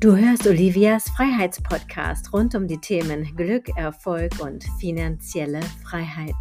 Du 0.00 0.14
hörst 0.14 0.46
Olivias 0.46 1.10
Freiheitspodcast 1.16 2.32
rund 2.32 2.54
um 2.54 2.68
die 2.68 2.78
Themen 2.78 3.34
Glück, 3.34 3.68
Erfolg 3.76 4.38
und 4.40 4.62
finanzielle 4.78 5.60
Freiheit. 5.82 6.36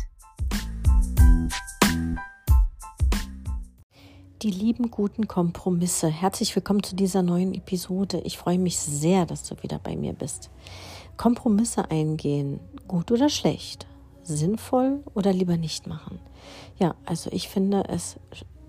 Die 4.44 4.52
lieben 4.52 4.92
guten 4.92 5.28
Kompromisse. 5.28 6.08
Herzlich 6.08 6.56
willkommen 6.56 6.84
zu 6.84 6.96
dieser 6.96 7.24
neuen 7.24 7.56
Episode. 7.56 8.22
Ich 8.26 8.38
freue 8.38 8.60
mich 8.60 8.78
sehr, 8.78 9.26
dass 9.26 9.42
du 9.42 9.56
wieder 9.64 9.80
bei 9.80 9.96
mir 9.96 10.14
bist. 10.14 10.52
Kompromisse 11.18 11.90
eingehen, 11.90 12.60
gut 12.88 13.12
oder 13.12 13.28
schlecht, 13.28 13.88
sinnvoll 14.22 15.04
oder 15.16 15.34
lieber 15.34 15.58
nicht 15.58 15.88
machen. 15.88 16.20
Ja, 16.78 16.94
also 17.06 17.32
ich 17.34 17.50
finde, 17.50 17.86
es 17.90 18.18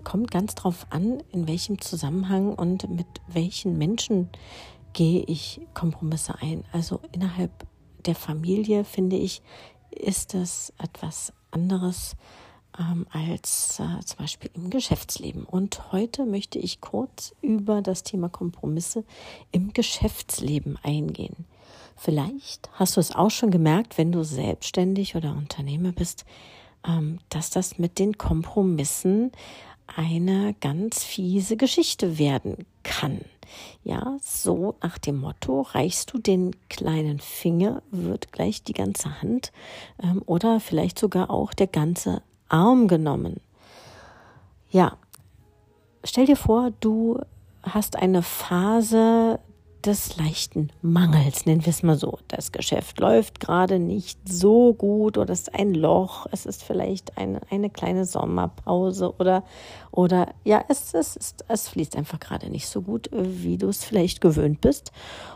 kommt 0.03 0.31
ganz 0.31 0.55
drauf 0.55 0.87
an, 0.89 1.21
in 1.31 1.47
welchem 1.47 1.79
Zusammenhang 1.79 2.55
und 2.55 2.89
mit 2.89 3.05
welchen 3.27 3.77
Menschen 3.77 4.29
gehe 4.93 5.23
ich 5.23 5.61
Kompromisse 5.73 6.35
ein. 6.41 6.63
Also 6.71 6.99
innerhalb 7.11 7.51
der 8.05 8.15
Familie 8.15 8.83
finde 8.83 9.17
ich, 9.17 9.41
ist 9.91 10.33
das 10.33 10.73
etwas 10.77 11.33
anderes 11.51 12.15
ähm, 12.77 13.05
als 13.11 13.79
äh, 13.79 14.03
zum 14.05 14.17
Beispiel 14.17 14.51
im 14.53 14.69
Geschäftsleben. 14.69 15.43
Und 15.43 15.91
heute 15.91 16.25
möchte 16.25 16.59
ich 16.59 16.81
kurz 16.81 17.35
über 17.41 17.81
das 17.81 18.03
Thema 18.03 18.29
Kompromisse 18.29 19.03
im 19.51 19.73
Geschäftsleben 19.73 20.77
eingehen. 20.83 21.45
Vielleicht 21.95 22.69
hast 22.73 22.95
du 22.95 23.01
es 23.01 23.13
auch 23.13 23.31
schon 23.31 23.51
gemerkt, 23.51 23.97
wenn 23.97 24.11
du 24.11 24.23
selbstständig 24.23 25.15
oder 25.15 25.31
Unternehmer 25.31 25.91
bist, 25.91 26.25
ähm, 26.87 27.19
dass 27.29 27.49
das 27.49 27.77
mit 27.77 27.99
den 27.99 28.17
Kompromissen 28.17 29.31
eine 29.95 30.55
ganz 30.59 31.03
fiese 31.03 31.57
Geschichte 31.57 32.17
werden 32.17 32.65
kann. 32.83 33.21
Ja, 33.83 34.17
so 34.21 34.75
nach 34.81 34.97
dem 34.97 35.17
Motto, 35.17 35.61
reichst 35.61 36.13
du 36.13 36.19
den 36.19 36.55
kleinen 36.69 37.19
Finger, 37.19 37.81
wird 37.91 38.31
gleich 38.31 38.63
die 38.63 38.73
ganze 38.73 39.21
Hand 39.21 39.51
ähm, 40.01 40.21
oder 40.25 40.59
vielleicht 40.59 40.99
sogar 40.99 41.29
auch 41.29 41.53
der 41.53 41.67
ganze 41.67 42.21
Arm 42.47 42.87
genommen. 42.87 43.41
Ja, 44.69 44.97
stell 46.03 46.25
dir 46.25 46.35
vor, 46.35 46.71
du 46.79 47.19
hast 47.63 47.95
eine 47.95 48.21
Phase 48.21 49.39
des 49.85 50.17
leichten 50.17 50.71
Mangels, 50.81 51.45
nennen 51.45 51.65
wir 51.65 51.71
es 51.71 51.83
mal 51.83 51.95
so. 51.95 52.19
Das 52.27 52.51
Geschäft 52.51 52.99
läuft 52.99 53.39
gerade 53.39 53.79
nicht 53.79 54.19
so 54.27 54.73
gut 54.73 55.17
oder 55.17 55.31
es 55.31 55.41
ist 55.41 55.55
ein 55.55 55.73
Loch, 55.73 56.25
es 56.31 56.45
ist 56.45 56.63
vielleicht 56.63 57.17
eine, 57.17 57.41
eine 57.49 57.69
kleine 57.69 58.05
Sommerpause 58.05 59.13
oder, 59.17 59.43
oder 59.91 60.33
ja, 60.43 60.63
es, 60.67 60.93
es, 60.93 61.15
es, 61.15 61.35
es 61.47 61.69
fließt 61.69 61.95
einfach 61.95 62.19
gerade 62.19 62.49
nicht 62.49 62.67
so 62.67 62.81
gut, 62.81 63.09
wie 63.13 63.57
du 63.57 63.69
es 63.69 63.83
vielleicht 63.83 64.21
gewöhnt 64.21 64.61
bist. 64.61 64.91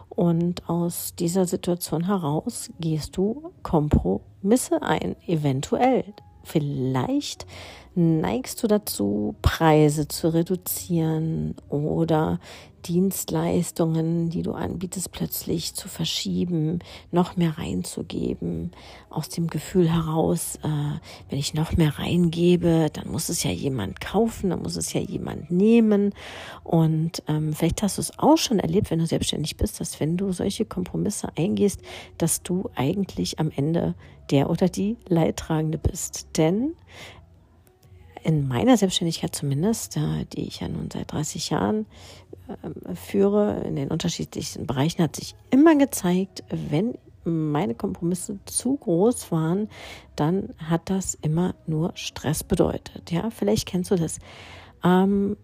Und 0.09 0.69
aus 0.69 1.16
dieser 1.16 1.45
Situation 1.45 2.05
heraus 2.05 2.69
gehst 2.80 3.17
du 3.17 3.52
Kompromisse 3.63 4.81
ein, 4.81 5.16
eventuell. 5.25 6.05
Vielleicht 6.44 7.47
neigst 7.95 8.63
du 8.63 8.67
dazu, 8.67 9.36
Preise 9.41 10.08
zu 10.08 10.33
reduzieren 10.33 11.55
oder 11.69 12.39
Dienstleistungen, 12.83 14.30
die 14.30 14.41
du 14.41 14.52
anbietest, 14.52 15.11
plötzlich 15.11 15.73
zu 15.73 15.88
verschieben, 15.88 16.80
noch 17.11 17.38
mehr 17.38 17.58
reinzugeben, 17.58 18.72
aus 19.09 19.30
dem 19.30 19.47
Gefühl 19.47 19.89
heraus, 19.89 20.58
äh, 20.63 20.67
wenn 21.30 21.39
ich 21.39 21.53
noch 21.53 21.77
mehr 21.77 21.97
reingebe, 21.97 22.89
dann 22.91 23.09
muss 23.09 23.30
es 23.30 23.44
ja 23.44 23.52
jemand 23.52 24.02
kaufen, 24.02 24.50
dann 24.50 24.61
muss 24.61 24.75
es 24.75 24.94
ja 24.94 25.02
jemand 25.02 25.50
nehmen. 25.50 26.13
Und 26.63 27.23
ähm, 27.28 27.53
vielleicht 27.53 27.83
hast 27.83 27.97
du 27.97 28.02
es 28.02 28.19
auch 28.19 28.38
schon 28.38 28.59
erlebt, 28.59 28.91
wenn 28.91 29.00
du 29.00 29.05
selbstständig 29.05 29.57
bist, 29.57 29.80
dass 29.80 30.00
wenn 30.00 30.17
du 30.17 30.31
solche 30.31 30.66
Kompromisse 30.66 31.29
eingehst, 31.38 31.81
dass 32.17 32.44
du 32.44 32.69
eigentlich 32.75 33.40
am 33.40 33.51
Ende 33.56 33.96
der 34.31 34.50
oder 34.50 34.69
die 34.69 34.97
Leidtragende 35.07 35.78
bist. 35.78 36.28
Denn 36.38 36.75
in 38.23 38.47
meiner 38.47 38.78
Selbstständigkeit 38.78 39.35
zumindest, 39.35 40.00
die 40.34 40.47
ich 40.47 40.61
ja 40.61 40.67
nun 40.67 40.89
seit 40.91 41.11
30 41.11 41.50
Jahren 41.50 41.85
ähm, 42.63 42.95
führe, 42.95 43.63
in 43.66 43.75
den 43.75 43.89
unterschiedlichsten 43.89 44.66
Bereichen, 44.66 45.03
hat 45.03 45.16
sich 45.16 45.35
immer 45.50 45.75
gezeigt, 45.75 46.44
wenn 46.50 46.97
meine 47.25 47.75
Kompromisse 47.75 48.39
zu 48.45 48.75
groß 48.75 49.31
waren, 49.31 49.69
dann 50.16 50.50
hat 50.57 50.89
das 50.89 51.16
immer 51.16 51.56
nur 51.67 51.91
Stress 51.95 52.44
bedeutet. 52.44 53.11
Ja, 53.11 53.29
vielleicht 53.29 53.67
kennst 53.67 53.91
du 53.91 53.95
das. 53.95 54.19
Ähm, 54.84 55.38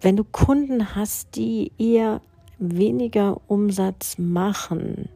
wenn 0.00 0.16
du 0.16 0.24
Kunden 0.24 0.94
hast, 0.94 1.36
die 1.36 1.72
eher 1.76 2.22
weniger 2.58 3.40
Umsatz 3.48 4.16
machen, 4.18 5.10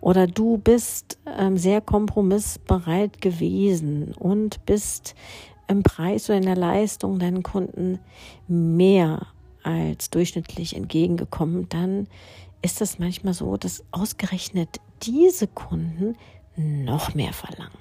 oder 0.00 0.26
du 0.26 0.58
bist 0.58 1.18
ähm, 1.38 1.56
sehr 1.56 1.80
kompromissbereit 1.80 3.20
gewesen 3.20 4.14
und 4.14 4.64
bist 4.66 5.14
im 5.66 5.82
Preis 5.82 6.28
oder 6.28 6.38
in 6.38 6.44
der 6.44 6.56
Leistung 6.56 7.18
deinen 7.18 7.42
Kunden 7.42 7.98
mehr 8.46 9.26
als 9.62 10.10
durchschnittlich 10.10 10.76
entgegengekommen, 10.76 11.68
dann 11.68 12.06
ist 12.62 12.80
es 12.80 12.98
manchmal 12.98 13.34
so, 13.34 13.56
dass 13.56 13.84
ausgerechnet 13.90 14.80
diese 15.02 15.46
Kunden 15.46 16.16
noch 16.56 17.14
mehr 17.14 17.32
verlangen, 17.32 17.78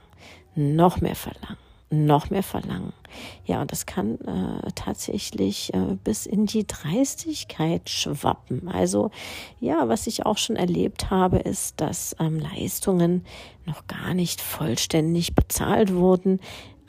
noch 0.56 1.02
mehr 1.02 1.16
verlangen 1.16 1.67
noch 1.90 2.30
mehr 2.30 2.44
verlangen. 2.44 2.94
Ja, 3.46 3.62
und 3.62 3.72
das 3.72 3.86
kann 3.86 4.20
äh, 4.22 4.72
tatsächlich 4.76 5.74
äh, 5.74 5.98
bis 6.04 6.26
in 6.26 6.46
die 6.46 6.68
Dreistigkeit 6.68 7.90
schwappen. 7.90 8.68
Also 8.68 9.12
ja, 9.60 9.88
was 9.88 10.08
ich 10.08 10.26
auch 10.26 10.38
schon 10.38 10.58
erlebt 10.58 11.10
habe, 11.10 11.38
ist, 11.38 11.80
dass 11.80 12.16
ähm, 12.20 12.40
Leistungen 12.40 13.26
noch 13.66 13.88
gar 13.88 14.14
nicht 14.14 14.42
vollständig 14.42 15.34
bezahlt 15.34 15.94
wurden. 15.94 16.40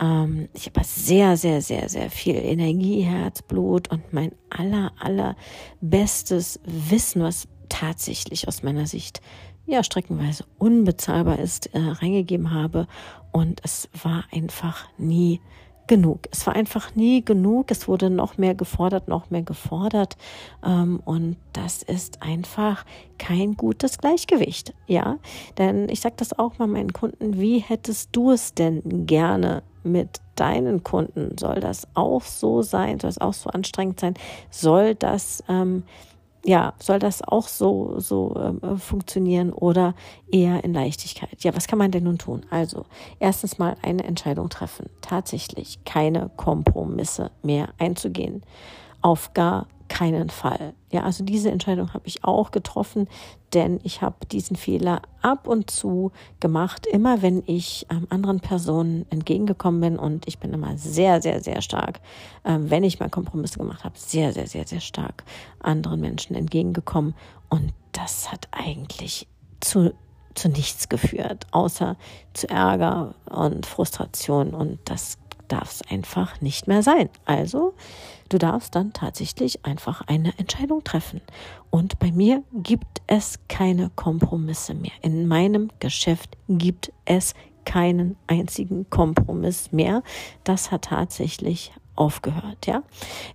Ähm, 0.01 0.49
ich 0.53 0.67
habe 0.67 0.85
sehr, 0.85 1.37
sehr, 1.37 1.63
sehr, 1.63 1.89
sehr 1.89 2.11
viel 2.11 2.37
Energie, 2.37 3.03
Herzblut 3.03 3.89
und 3.91 4.13
mein 4.13 4.33
aller, 4.51 4.93
aller 4.99 5.37
bestes 5.81 6.61
Wissen, 6.65 7.23
was 7.23 7.47
tatsächlich 7.69 8.49
aus 8.49 8.63
meiner 8.63 8.87
Sicht 8.87 9.21
ja 9.69 9.85
streckenweise 9.85 10.45
unbezahlbar 10.59 11.39
ist, 11.39 11.73
äh, 11.75 11.79
reingegeben 11.79 12.53
habe. 12.53 12.87
Und 13.33 13.61
es 13.63 13.89
war 14.03 14.25
einfach 14.33 14.89
nie 14.97 15.41
genug. 15.87 16.29
Es 16.31 16.47
war 16.47 16.55
einfach 16.55 16.95
nie 16.95 17.25
genug. 17.25 17.71
Es 17.71 17.89
wurde 17.89 18.11
noch 18.11 18.39
mehr 18.39 18.55
gefordert, 18.55 19.09
noch 19.09 19.31
mehr 19.31 19.43
gefordert. 19.43 20.17
Ähm, 20.65 21.01
und 21.05 21.37
das 21.53 21.83
ist 21.83 22.23
einfach 22.23 22.85
kein 23.19 23.57
gutes 23.57 23.99
Gleichgewicht. 23.99 24.75
Ja, 24.87 25.19
denn 25.57 25.89
ich 25.89 26.01
sage 26.01 26.15
das 26.19 26.39
auch 26.39 26.59
mal 26.59 26.69
meinen 26.69 26.93
Kunden. 26.93 27.41
Wie 27.41 27.59
hättest 27.59 28.11
du 28.13 28.31
es 28.31 28.55
denn 28.55 29.07
gerne 29.07 29.63
mit 29.83 30.21
deinen 30.37 30.85
Kunden? 30.85 31.37
Soll 31.39 31.61
das 31.61 31.89
auch 31.95 32.23
so 32.23 32.63
sein? 32.63 33.01
Soll 33.01 33.11
es 33.11 33.21
auch 33.21 33.35
so 33.35 33.51
anstrengend 33.51 34.01
sein? 34.01 34.15
Soll 34.51 34.95
das 34.95 35.43
ähm, 35.49 35.83
ja, 36.49 36.73
soll 36.79 36.99
das 36.99 37.21
auch 37.21 37.47
so, 37.47 37.97
so 37.99 38.35
äh, 38.63 38.77
funktionieren 38.79 39.53
oder 39.53 39.95
eher 40.33 40.65
in 40.65 40.73
Leichtigkeit? 40.73 41.45
Ja, 41.45 41.55
was 41.55 41.67
kann 41.69 41.79
man 41.79 41.91
denn 41.91 42.05
nun 42.05 42.17
tun? 42.17 42.47
Also, 42.49 42.87
erstens 43.21 43.59
mal 43.59 43.77
eine 43.83 44.05
Entscheidung 44.05 44.49
treffen. 44.49 44.89
Tatsächlich 45.03 45.85
keine 45.85 46.31
Kompromisse 46.37 47.31
mehr 47.43 47.69
einzugehen. 47.77 48.43
Auf 49.03 49.35
gar 49.35 49.67
keinen 49.89 50.31
Fall. 50.31 50.75
Ja, 50.91 51.03
also 51.03 51.25
diese 51.25 51.51
Entscheidung 51.51 51.93
habe 51.95 52.07
ich 52.07 52.25
auch 52.25 52.51
getroffen, 52.51 53.09
denn 53.55 53.81
ich 53.83 54.03
habe 54.03 54.27
diesen 54.27 54.57
Fehler 54.57 55.03
ab 55.23 55.47
und 55.47 55.71
zu 55.71 56.13
gemacht, 56.41 56.87
immer 56.87 57.23
wenn 57.23 57.43
ich 57.47 57.87
ähm, 57.91 58.07
anderen 58.11 58.41
Personen 58.41 59.07
entgegengekommen 59.11 59.81
bin 59.81 59.99
und 59.99 60.29
ich 60.29 60.39
bin 60.39 60.53
immer 60.53 60.77
sehr, 60.77 61.23
sehr, 61.23 61.43
sehr 61.43 61.63
stark, 61.63 62.01
ähm, 62.45 62.71
wenn 62.71 62.85
ich 62.85 63.01
mal 63.01 63.11
Kompromisse 63.11 63.59
gemacht 63.59 63.85
habe, 63.85 63.99
sehr, 63.99 64.33
sehr, 64.33 64.47
sehr, 64.47 64.67
sehr 64.67 64.81
stark 64.81 65.25
anderen 65.61 66.01
Menschen 66.01 66.37
entgegengekommen 66.37 67.15
und 67.49 67.73
das 67.93 68.31
hat 68.31 68.49
eigentlich 68.53 69.27
zu 69.61 69.93
zu 70.35 70.49
nichts 70.49 70.89
geführt, 70.89 71.49
außer 71.51 71.97
zu 72.33 72.49
Ärger 72.49 73.15
und 73.29 73.67
Frustration 73.67 74.55
und 74.55 74.79
das 74.85 75.19
darf 75.49 75.71
es 75.71 75.83
einfach 75.91 76.41
nicht 76.41 76.69
mehr 76.69 76.83
sein. 76.83 77.09
Also, 77.25 77.75
du 78.29 78.39
darfst 78.39 78.75
dann 78.75 78.93
tatsächlich 78.93 79.65
einfach 79.65 80.03
eine 80.03 80.39
Entscheidung 80.39 80.85
treffen. 80.85 81.21
Und 81.71 81.99
bei 81.99 82.13
mir 82.13 82.43
gibt 82.53 83.03
es 83.07 83.39
keine 83.49 83.91
Kompromisse 83.91 84.75
mehr. 84.75 84.93
In 85.03 85.27
meinem 85.27 85.71
Geschäft 85.81 86.37
gibt 86.49 86.93
es 87.05 87.35
keinen 87.65 88.17
einzigen 88.27 88.89
Kompromiss 88.89 89.73
mehr. 89.73 90.03
Das 90.45 90.71
hat 90.71 90.87
tatsächlich 90.87 91.73
aufgehört, 91.97 92.67
ja. 92.67 92.83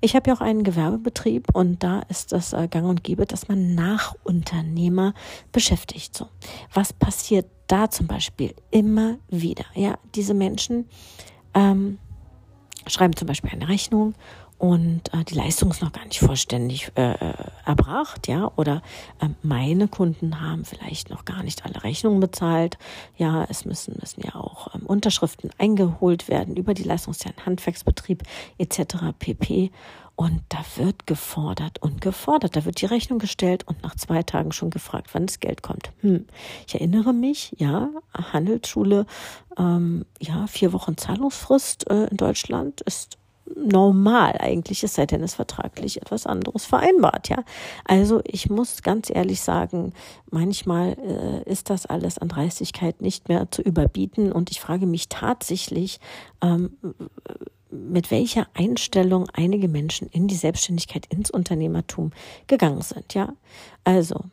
Ich 0.01 0.16
habe 0.16 0.30
ja 0.30 0.36
auch 0.36 0.42
einen 0.42 0.63
Gewerbebetrieb 0.63 1.54
und 1.54 1.84
da 1.84 2.00
ist 2.10 2.31
das 2.31 2.54
äh, 2.54 2.68
gang 2.68 2.88
und 2.88 3.04
gäbe, 3.04 3.25
dass 3.25 3.50
man 3.50 3.75
Nachunternehmer 3.75 5.13
beschäftigt. 5.51 6.16
So. 6.16 6.30
Was 6.74 6.94
passiert 6.94 7.46
da 7.68 7.89
zum 7.89 8.07
Beispiel 8.07 8.56
immer 8.72 9.18
wieder? 9.30 9.66
Ja, 9.75 10.00
diese 10.16 10.34
Menschen 10.34 10.88
ähm, 11.54 12.00
schreiben 12.88 13.16
zum 13.16 13.28
Beispiel 13.28 13.51
eine 13.51 13.68
Rechnung 13.68 14.13
und 14.63 15.13
äh, 15.13 15.25
die 15.25 15.36
Leistung 15.36 15.71
ist 15.71 15.81
noch 15.81 15.92
gar 15.92 16.06
nicht 16.06 16.21
vollständig 16.21 16.89
äh, 16.95 17.15
äh, 17.15 17.33
erbracht, 17.65 18.30
ja, 18.30 18.50
oder 18.56 18.81
äh, 19.19 19.27
meine 19.42 19.89
Kunden 19.89 20.39
haben 20.39 20.63
vielleicht 20.63 21.10
noch 21.10 21.25
gar 21.25 21.44
nicht 21.44 21.65
alle 21.65 21.83
Rechnungen 21.83 22.21
bezahlt, 22.21 22.77
ja, 23.18 23.45
es 23.50 23.65
müssen 23.65 23.98
müssen 24.00 24.21
ja 24.24 24.36
auch 24.36 24.74
ähm, 24.74 24.86
Unterschriften 24.86 25.50
eingeholt 25.57 26.30
werden 26.30 26.56
über 26.56 26.74
die 26.74 26.83
Leistungsjahren 26.83 27.45
Handwerksbetrieb 27.45 28.24
etc. 28.57 29.12
pp. 29.19 29.69
Und 30.15 30.44
da 30.48 30.60
wird 30.77 31.07
gefordert 31.07 31.81
und 31.81 32.00
gefordert. 32.00 32.56
Da 32.56 32.63
wird 32.63 32.80
die 32.80 32.86
Rechnung 32.86 33.19
gestellt 33.19 33.68
und 33.68 33.83
nach 33.83 33.95
zwei 33.95 34.24
Tagen 34.24 34.54
schon 34.54 34.69
gefragt, 34.69 35.10
wann 35.12 35.25
das 35.25 35.42
Geld 35.42 35.62
kommt. 35.62 35.92
Hm. 36.00 36.25
Ich 36.68 36.75
erinnere 36.75 37.12
mich, 37.12 37.54
ja, 37.57 37.89
Handelsschule, 38.13 39.07
ähm, 39.57 40.06
ja, 40.21 40.48
vier 40.48 40.71
Wochen 40.71 40.95
Zahlungsfrist 40.95 41.89
äh, 41.89 42.06
in 42.06 42.15
Deutschland 42.15 42.80
ist 42.81 43.18
normal 43.56 44.38
eigentlich, 44.40 44.84
es 44.84 44.95
sei 44.95 45.06
denn, 45.06 45.24
es 45.24 45.36
vertraglich 45.36 46.01
etwas 46.01 46.25
anderes 46.25 46.66
vereinbart, 46.66 47.30
ja. 47.30 47.44
Also 47.86 48.22
ich 48.25 48.50
muss 48.50 48.84
ganz 48.84 49.10
ehrlich 49.10 49.42
sagen, 49.42 49.94
manchmal 50.31 50.98
äh, 51.00 51.50
ist 51.50 51.69
das 51.69 51.86
alles 51.86 52.18
an 52.18 52.30
Dreistigkeit 52.30 53.01
nicht 53.01 53.30
mehr 53.30 53.51
zu 53.51 53.62
überbieten 53.62 54.31
und 54.31 54.51
ich 54.51 54.62
frage 54.62 54.86
mich 54.86 55.10
tatsächlich, 55.10 56.00
ähm, 56.42 56.78
mit 57.69 58.12
welcher 58.12 58.48
Einstellung 58.54 59.28
einige 59.34 59.68
Menschen 59.68 60.07
in 60.10 60.28
die 60.28 60.36
Selbstständigkeit, 60.36 61.07
ins 61.07 61.31
Unternehmertum 61.31 62.12
gegangen 62.48 62.81
sind. 62.81 63.13
Ja, 63.13 63.34
also 63.84 64.25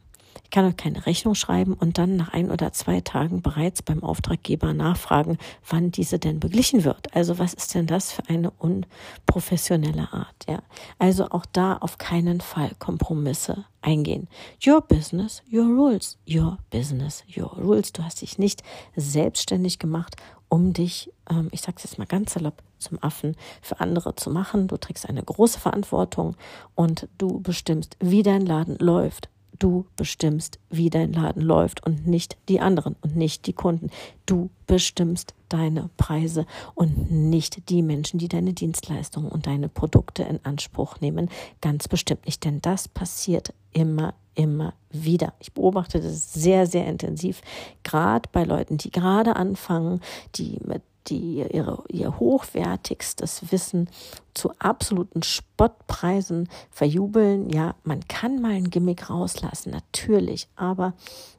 ich 0.50 0.52
kann 0.52 0.68
auch 0.68 0.76
keine 0.76 1.06
Rechnung 1.06 1.36
schreiben 1.36 1.74
und 1.74 1.96
dann 1.96 2.16
nach 2.16 2.32
ein 2.32 2.50
oder 2.50 2.72
zwei 2.72 3.00
Tagen 3.00 3.40
bereits 3.40 3.82
beim 3.82 4.02
Auftraggeber 4.02 4.74
nachfragen, 4.74 5.38
wann 5.68 5.92
diese 5.92 6.18
denn 6.18 6.40
beglichen 6.40 6.82
wird. 6.82 7.14
Also 7.14 7.38
was 7.38 7.54
ist 7.54 7.72
denn 7.72 7.86
das 7.86 8.10
für 8.10 8.28
eine 8.28 8.50
unprofessionelle 8.50 10.12
Art? 10.12 10.34
Ja, 10.48 10.58
also 10.98 11.28
auch 11.30 11.46
da 11.46 11.76
auf 11.76 11.98
keinen 11.98 12.40
Fall 12.40 12.72
Kompromisse 12.80 13.64
eingehen. 13.80 14.26
Your 14.66 14.80
business, 14.80 15.40
your 15.52 15.66
rules. 15.66 16.18
Your 16.28 16.58
business, 16.70 17.22
your 17.36 17.56
rules. 17.56 17.92
Du 17.92 18.02
hast 18.02 18.20
dich 18.20 18.36
nicht 18.36 18.64
selbstständig 18.96 19.78
gemacht, 19.78 20.16
um 20.48 20.72
dich, 20.72 21.12
ähm, 21.30 21.46
ich 21.52 21.60
sag's 21.60 21.84
jetzt 21.84 21.96
mal 21.96 22.06
ganz 22.08 22.34
salopp, 22.34 22.60
zum 22.80 22.98
Affen 23.00 23.36
für 23.62 23.78
andere 23.78 24.16
zu 24.16 24.30
machen. 24.30 24.66
Du 24.66 24.76
trägst 24.76 25.08
eine 25.08 25.22
große 25.22 25.60
Verantwortung 25.60 26.36
und 26.74 27.08
du 27.18 27.40
bestimmst, 27.40 27.96
wie 28.00 28.24
dein 28.24 28.44
Laden 28.44 28.76
läuft, 28.78 29.28
Du 29.60 29.84
bestimmst, 29.94 30.58
wie 30.70 30.88
dein 30.88 31.12
Laden 31.12 31.42
läuft 31.42 31.86
und 31.86 32.06
nicht 32.06 32.38
die 32.48 32.60
anderen 32.60 32.96
und 33.02 33.14
nicht 33.14 33.46
die 33.46 33.52
Kunden. 33.52 33.90
Du 34.24 34.48
bestimmst 34.66 35.34
deine 35.50 35.90
Preise 35.98 36.46
und 36.74 37.10
nicht 37.10 37.68
die 37.68 37.82
Menschen, 37.82 38.18
die 38.18 38.28
deine 38.28 38.54
Dienstleistungen 38.54 39.30
und 39.30 39.46
deine 39.46 39.68
Produkte 39.68 40.22
in 40.22 40.40
Anspruch 40.44 41.00
nehmen. 41.02 41.28
Ganz 41.60 41.88
bestimmt 41.88 42.24
nicht, 42.24 42.42
denn 42.46 42.62
das 42.62 42.88
passiert 42.88 43.52
immer, 43.72 44.14
immer 44.34 44.72
wieder. 44.90 45.34
Ich 45.40 45.52
beobachte 45.52 46.00
das 46.00 46.32
sehr, 46.32 46.66
sehr 46.66 46.86
intensiv, 46.86 47.42
gerade 47.82 48.30
bei 48.32 48.44
Leuten, 48.44 48.78
die 48.78 48.90
gerade 48.90 49.36
anfangen, 49.36 50.00
die 50.36 50.58
mit 50.64 50.82
die 51.08 51.42
ihre, 51.42 51.82
ihr 51.88 52.18
hochwertigstes 52.18 53.50
Wissen 53.50 53.88
zu 54.34 54.52
absoluten 54.58 55.22
Spottpreisen 55.22 56.48
verjubeln. 56.70 57.50
Ja, 57.50 57.74
man 57.84 58.06
kann 58.08 58.40
mal 58.40 58.52
ein 58.52 58.70
Gimmick 58.70 59.10
rauslassen, 59.10 59.70
natürlich, 59.70 60.48
aber 60.56 60.94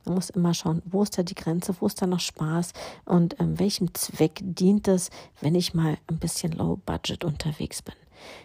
man 0.05 0.15
muss 0.15 0.29
immer 0.29 0.53
schauen, 0.53 0.81
wo 0.85 1.03
ist 1.03 1.17
da 1.17 1.23
die 1.23 1.35
Grenze, 1.35 1.75
wo 1.79 1.87
ist 1.87 2.01
da 2.01 2.07
noch 2.07 2.19
Spaß 2.19 2.73
und 3.05 3.39
ähm, 3.39 3.59
welchem 3.59 3.93
Zweck 3.93 4.39
dient 4.41 4.87
es, 4.87 5.09
wenn 5.39 5.55
ich 5.55 5.73
mal 5.73 5.97
ein 6.07 6.17
bisschen 6.17 6.51
low 6.51 6.79
budget 6.85 7.23
unterwegs 7.23 7.81
bin. 7.81 7.95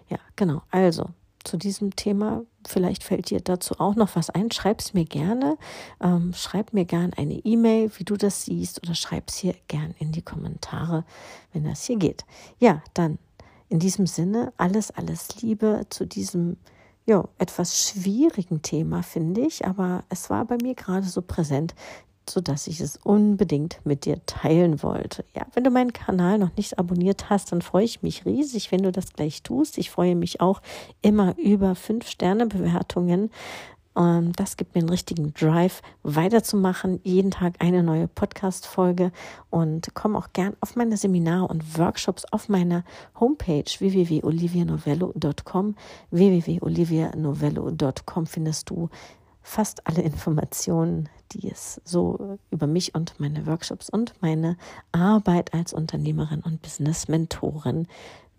Ja, 0.08 0.18
genau. 0.36 0.62
Also, 0.70 1.10
zu 1.46 1.56
diesem 1.56 1.96
Thema. 1.96 2.42
Vielleicht 2.66 3.04
fällt 3.04 3.30
dir 3.30 3.40
dazu 3.40 3.78
auch 3.78 3.94
noch 3.94 4.16
was 4.16 4.30
ein. 4.30 4.50
Schreib 4.50 4.80
es 4.80 4.94
mir 4.94 5.04
gerne. 5.04 5.56
Ähm, 6.00 6.32
schreib 6.34 6.72
mir 6.72 6.84
gerne 6.84 7.16
eine 7.16 7.34
E-Mail, 7.34 7.90
wie 7.96 8.04
du 8.04 8.16
das 8.16 8.44
siehst, 8.44 8.82
oder 8.82 8.94
schreib 8.94 9.28
es 9.28 9.36
hier 9.36 9.54
gern 9.68 9.94
in 9.98 10.12
die 10.12 10.22
Kommentare, 10.22 11.04
wenn 11.52 11.64
das 11.64 11.84
hier 11.84 11.96
geht. 11.96 12.24
Ja, 12.58 12.82
dann 12.94 13.18
in 13.68 13.78
diesem 13.78 14.06
Sinne 14.06 14.52
alles, 14.56 14.90
alles 14.90 15.40
Liebe 15.42 15.86
zu 15.90 16.06
diesem 16.06 16.56
ja, 17.06 17.24
etwas 17.38 17.80
schwierigen 17.80 18.62
Thema, 18.62 19.02
finde 19.02 19.42
ich, 19.42 19.64
aber 19.64 20.02
es 20.08 20.28
war 20.28 20.44
bei 20.44 20.56
mir 20.60 20.74
gerade 20.74 21.06
so 21.06 21.22
präsent, 21.22 21.74
sodass 22.28 22.66
ich 22.66 22.80
es 22.80 22.98
unbedingt 23.02 23.80
mit 23.84 24.04
dir 24.04 24.24
teilen 24.26 24.82
wollte. 24.82 25.24
Ja, 25.34 25.46
wenn 25.54 25.64
du 25.64 25.70
meinen 25.70 25.92
Kanal 25.92 26.38
noch 26.38 26.54
nicht 26.56 26.78
abonniert 26.78 27.30
hast, 27.30 27.52
dann 27.52 27.62
freue 27.62 27.84
ich 27.84 28.02
mich 28.02 28.26
riesig, 28.26 28.72
wenn 28.72 28.82
du 28.82 28.92
das 28.92 29.12
gleich 29.12 29.42
tust. 29.42 29.78
Ich 29.78 29.90
freue 29.90 30.14
mich 30.14 30.40
auch 30.40 30.60
immer 31.02 31.36
über 31.38 31.74
fünf 31.74 32.08
Sterne 32.08 32.46
Bewertungen. 32.46 33.30
Das 33.94 34.58
gibt 34.58 34.74
mir 34.74 34.80
einen 34.80 34.90
richtigen 34.90 35.32
Drive, 35.32 35.80
weiterzumachen. 36.02 37.00
Jeden 37.02 37.30
Tag 37.30 37.54
eine 37.60 37.82
neue 37.82 38.08
Podcast-Folge 38.08 39.10
und 39.48 39.94
komm 39.94 40.16
auch 40.16 40.34
gern 40.34 40.54
auf 40.60 40.76
meine 40.76 40.98
Seminare 40.98 41.48
und 41.48 41.78
Workshops 41.78 42.26
auf 42.30 42.50
meiner 42.50 42.84
Homepage 43.18 43.64
www.olivianovello.com. 43.64 45.76
www.olivianovello.com 46.10 48.26
findest 48.26 48.68
du 48.68 48.90
fast 49.40 49.86
alle 49.86 50.02
Informationen, 50.02 51.08
die 51.32 51.50
es 51.50 51.80
so 51.84 52.38
über 52.50 52.66
mich 52.66 52.94
und 52.94 53.18
meine 53.18 53.46
Workshops 53.46 53.90
und 53.90 54.14
meine 54.20 54.56
Arbeit 54.92 55.54
als 55.54 55.72
Unternehmerin 55.72 56.40
und 56.40 56.62
Business-Mentorin 56.62 57.86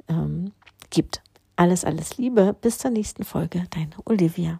ähm, 0.07 0.51
gibt. 0.89 1.21
Alles, 1.55 1.85
alles 1.85 2.17
Liebe. 2.17 2.55
Bis 2.59 2.77
zur 2.77 2.91
nächsten 2.91 3.23
Folge. 3.23 3.63
Deine 3.71 3.95
Olivia. 4.05 4.59